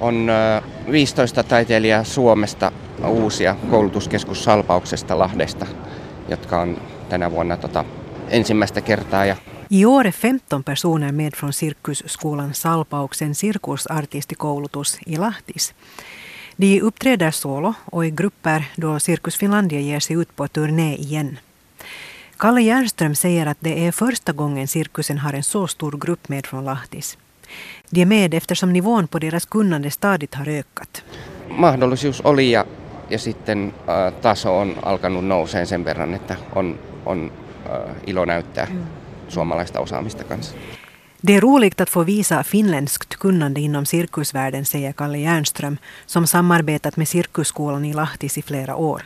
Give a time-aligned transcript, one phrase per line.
[0.00, 0.28] On
[0.92, 2.72] 15 taiteilijaa Suomesta
[3.08, 5.66] uusia koulutuskeskus Salpauksesta Lahdesta,
[6.28, 7.84] jotka on tänä vuonna tota,
[8.28, 9.24] ensimmäistä kertaa.
[9.24, 9.36] Ja
[9.70, 15.74] I år är 15 personer med från Cirkusskolan Salpauksen cirkusartistikoulutus i Lahtis.
[16.56, 21.38] De uppträder solo och i grupper då Cirkus Finlandia ger sig ut på turné igen.
[22.36, 26.46] Kalle Järnström säger att det är första gången cirkusen har en så stor grupp med
[26.46, 27.18] från Lahtis.
[27.90, 31.02] De är med eftersom nivån på deras kunnande stadigt har ökat.
[31.48, 32.64] Mahdollisuus oli ja,
[33.08, 37.32] ja sitten äh, taso on alkanut nouseen sen verran, että on, on
[37.66, 38.86] äh, ilo näyttää mm.
[39.28, 40.56] suomalaista osaamista kanssa.
[41.26, 46.96] Det är roligt att få visa finländskt kunnande inom cirkusvärlden, säger Kalle Järnström, som samarbetat
[46.96, 49.02] med Cirkusskolan i Lahtis i flera år.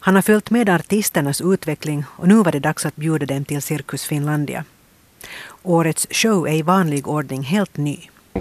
[0.00, 3.62] Han har följt med artisternas utveckling och nu var det dags att bjuda dem till
[3.62, 4.64] Cirkus Finlandia.
[5.68, 7.96] Årets show är i vanlig ordning helt ny.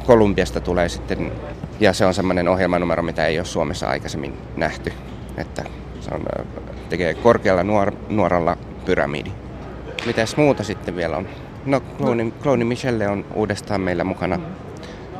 [0.06, 1.32] Kolumbiasta tulee sitten,
[1.80, 4.94] ja se on semmoinen ohjelmanumero, mitä ei ole Suomessa aikaisemmin nähty.
[5.38, 5.64] Että
[6.02, 6.26] se on,
[6.90, 9.32] tekee korkealla nuor, nuoralla pyramidi.
[10.06, 11.28] Mitäs muuta sitten vielä on?
[11.66, 14.40] No, Clowni, Clowni Michelle on uudestaan meillä mukana.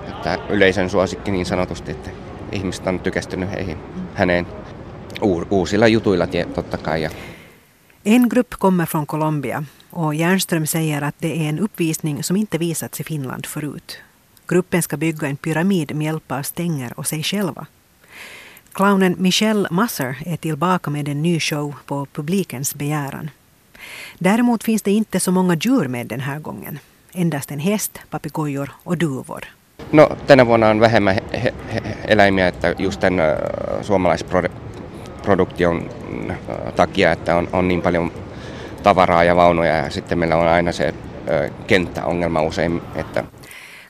[0.08, 2.10] Että yleisön suosikki niin sanotusti, että
[2.52, 3.78] ihmiset on tykästynyt heihin,
[4.14, 4.48] häneen
[5.50, 7.02] uusilla jutuilla totta kai.
[7.02, 7.10] Ja
[8.06, 9.64] en grupp kommer från Colombia
[9.96, 13.98] och Järnström säger att det är en uppvisning som inte visats i Finland förut.
[14.48, 17.66] Gruppen ska bygga en pyramid med hjälp av stänger och sig själva.
[18.74, 23.30] Clownen Michelle Masser är tillbaka med en ny show på publikens begäran.
[24.20, 26.80] Däremot finns det inte så många djur med den här gången.
[27.14, 29.46] Endast en häst, papegojor och duvor.
[29.92, 31.20] No, tänä vuonna on vähemmän
[32.08, 33.26] eläimiä, että just tämän uh,
[33.82, 35.90] suomalaisproduktion
[36.76, 38.12] takia, että on, on niin paljon
[38.86, 40.94] tavaraa ja vaunuja ja sitten meillä on aina se
[41.28, 43.24] ö, kenttäongelma usein, että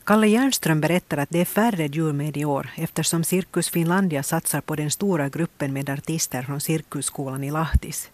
[0.04, 4.62] Kalle Järnström berättar att det är färre djur med i år eftersom Cirkus Finlandia satsar
[4.62, 8.10] på den stora gruppen med artister från Cirkusskolan i Lahtis.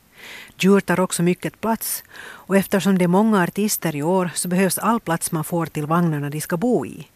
[0.59, 2.03] Djur tar också mycket plats
[2.47, 5.85] och eftersom det är många artister i år så behövs all plats man får till
[5.85, 7.07] vagnarna de ska bo i.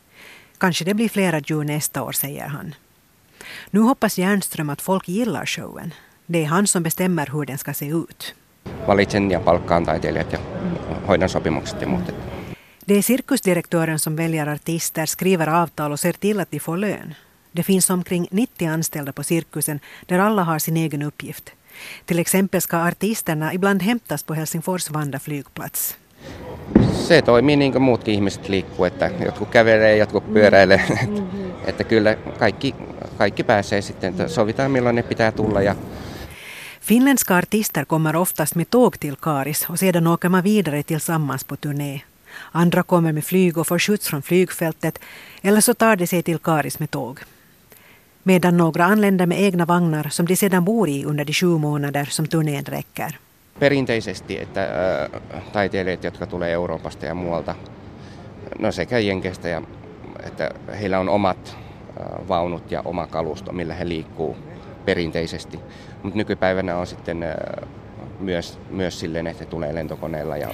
[0.58, 2.76] Kanske det blir flera djur nästa år, säger han.
[3.72, 5.94] Nu hoppas Järnström att folk gillar showen.
[6.26, 8.36] Det är han som bestämmer hur den ska se ut.
[8.88, 10.40] Valitsen ja palkkaan taiteilijat ja
[11.08, 12.14] hoidan sopimukset ja muut.
[12.88, 17.16] Det är cirkusdirektören som väljer artister, skriver avtal och ser till att de får lön.
[17.52, 21.54] Det finns omkring 90 anställda på cirkusen där alla har sin egen uppgift.
[22.06, 25.98] Till exempel ska artisterna ibland hämtas på Helsingfors Vanda flygplats.
[26.94, 30.82] Se toimii niin kuin muutkin ihmiset liikkuu, että jotkut kävelee, jotkut pyöräilee.
[30.90, 31.52] Mm-hmm.
[31.70, 32.76] että kyllä kaikki,
[33.18, 35.76] kaikki pääsee sitten, että sovitaan milloin ne pitää tulla ja
[36.86, 41.56] Finländska artister kommer oftast med tåg till Karis och sedan åker man vidare tillsammans på
[41.56, 42.02] turné.
[42.52, 45.00] Andra kommer med flyg och får skjuts från flygfältet
[45.42, 47.20] eller så tar de sig till Karis med tåg
[48.24, 52.06] medan några anländer med egna vagnar som de sedan bor i under de sju månader
[52.06, 53.20] som turnén räcker.
[53.60, 54.62] Perinteisesti, että
[55.04, 57.56] äh, taiteilijat, jotka tulee Euroopasta ja muualta,
[58.60, 59.62] no sekä Jenkeistä, ja,
[60.24, 61.58] että heillä on omat
[61.98, 64.38] äh, vaunut ja oma kalusto, millä he liikkuu
[64.86, 65.60] perinteisesti.
[66.04, 67.24] Mutta nykypäivänä on sitten
[68.20, 70.38] myös, myös silleen, että tulee lentokoneella.
[70.38, 70.50] Ja...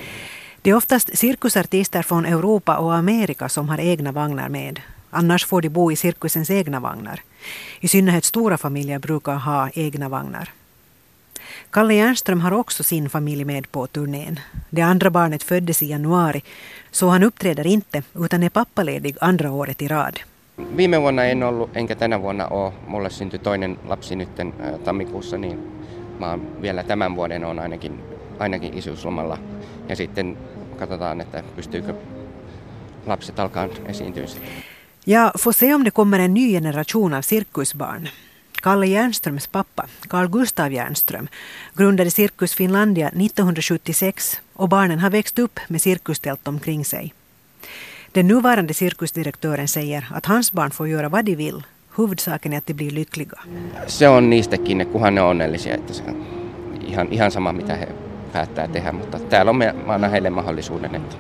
[0.64, 4.80] Det är oftast cirkusartister från Europa och Amerika som har egna vagnar med.
[5.10, 7.20] Annars får de bo i cirkusens egna vagnar.
[7.80, 10.50] I synnerhet stora familjer brukar ha egna vagnar.
[11.70, 14.40] Kalle Järnström har också sin familj med på turnén.
[14.70, 16.44] Det andra barnet föddes i januari,
[16.92, 20.20] så han uppträder inte utan är pappaledig andra året i rad.
[20.78, 22.74] Viime vuonna en ollut, enkä tänä vuonna ole.
[22.88, 24.30] Mulle syntyi toinen lapsi nyt
[24.84, 25.72] tammikuussa, niin
[26.20, 28.04] mä oon vielä tämän vuoden on ainakin,
[28.40, 29.38] ainakin isyyslomalla.
[29.90, 30.38] Ja sitten
[30.80, 31.94] katsotaan, että pystyykö
[33.06, 34.26] lapset alkaa esiintyä.
[35.08, 38.10] Ja får se om det kommer en ny generation av cirkusbarn.
[38.62, 41.28] Kalle Järnströms pappa, Carl Gustav Järnström,
[41.78, 47.14] grundade Cirkus Finlandia 1976 och barnen har växt upp med cirkustält omkring sig.
[48.16, 51.64] Den nuvarande cirkusdirektören säger att hans barn får göra vad de vill.
[51.98, 53.40] Huvudsaken är att de blir lyckliga.
[53.88, 55.76] Se on niistä kiinni, kunhan ne on onnellisia.
[55.76, 56.26] Että se on
[56.88, 57.88] ihan, ihan sama, mitä he
[58.34, 61.16] päättää tehdä, mutta täällä on me, mä annan heille mahdollisuuden, että